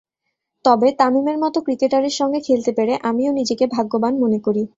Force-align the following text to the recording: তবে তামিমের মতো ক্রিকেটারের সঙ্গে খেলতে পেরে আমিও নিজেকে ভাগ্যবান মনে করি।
তবে 0.65 0.87
তামিমের 0.99 1.37
মতো 1.37 1.57
ক্রিকেটারের 1.61 2.13
সঙ্গে 2.19 2.39
খেলতে 2.47 2.71
পেরে 2.77 2.93
আমিও 3.09 3.31
নিজেকে 3.39 3.65
ভাগ্যবান 3.75 4.13
মনে 4.23 4.39
করি। 4.45 4.63